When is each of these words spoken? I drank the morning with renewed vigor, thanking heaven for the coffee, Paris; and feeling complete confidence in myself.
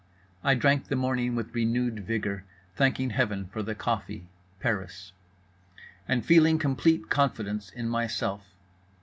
I 0.43 0.55
drank 0.55 0.87
the 0.87 0.95
morning 0.95 1.35
with 1.35 1.53
renewed 1.53 1.99
vigor, 2.07 2.43
thanking 2.75 3.11
heaven 3.11 3.45
for 3.45 3.61
the 3.61 3.75
coffee, 3.75 4.25
Paris; 4.59 5.11
and 6.07 6.25
feeling 6.25 6.57
complete 6.57 7.11
confidence 7.11 7.69
in 7.69 7.87
myself. 7.87 8.43